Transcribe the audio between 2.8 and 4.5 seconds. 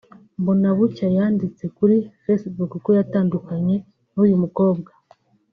ko yatandukanye n’uyu